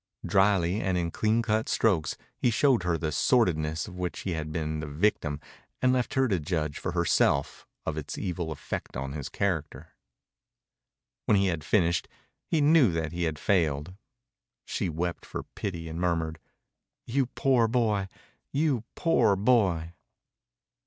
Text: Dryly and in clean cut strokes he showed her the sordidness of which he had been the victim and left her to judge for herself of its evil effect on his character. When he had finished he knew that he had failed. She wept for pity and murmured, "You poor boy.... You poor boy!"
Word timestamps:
Dryly 0.25 0.81
and 0.81 0.97
in 0.97 1.11
clean 1.11 1.43
cut 1.43 1.69
strokes 1.69 2.17
he 2.35 2.49
showed 2.49 2.81
her 2.81 2.97
the 2.97 3.11
sordidness 3.11 3.87
of 3.87 3.99
which 3.99 4.21
he 4.21 4.31
had 4.31 4.51
been 4.51 4.79
the 4.79 4.87
victim 4.87 5.39
and 5.79 5.93
left 5.93 6.15
her 6.15 6.27
to 6.27 6.39
judge 6.39 6.79
for 6.79 6.93
herself 6.93 7.67
of 7.85 7.97
its 7.99 8.17
evil 8.17 8.51
effect 8.51 8.97
on 8.97 9.11
his 9.13 9.29
character. 9.29 9.93
When 11.27 11.37
he 11.37 11.45
had 11.53 11.63
finished 11.63 12.07
he 12.47 12.61
knew 12.61 12.91
that 12.93 13.11
he 13.11 13.25
had 13.25 13.37
failed. 13.37 13.93
She 14.65 14.89
wept 14.89 15.23
for 15.23 15.43
pity 15.53 15.87
and 15.87 16.01
murmured, 16.01 16.39
"You 17.05 17.27
poor 17.27 17.67
boy.... 17.67 18.07
You 18.51 18.83
poor 18.95 19.35
boy!" 19.35 19.93